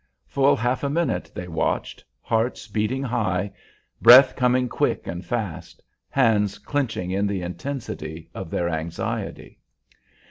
Full 0.25 0.55
half 0.55 0.83
a 0.83 0.89
minute 0.89 1.31
they 1.35 1.47
watched, 1.47 2.03
hearts 2.21 2.67
beating 2.67 3.03
high, 3.03 3.51
breath 4.01 4.35
coming 4.35 4.67
thick 4.67 5.05
and 5.05 5.23
fast, 5.23 5.83
hands 6.09 6.57
clinching 6.57 7.11
in 7.11 7.27
the 7.27 7.43
intensity 7.43 8.27
of 8.33 8.49
their 8.49 8.67
anxiety. 8.67 9.59